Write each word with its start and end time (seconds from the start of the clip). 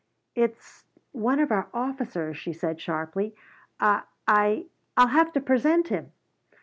"It's 0.33 0.87
one 1.11 1.39
of 1.39 1.51
our 1.51 1.67
officers," 1.75 2.35
she 2.35 2.53
said 2.53 2.81
sharply. 2.81 3.35
"I 3.79 4.65
I'll 4.97 5.07
have 5.09 5.31
to 5.33 5.39
present 5.41 5.89
him." 5.89 6.11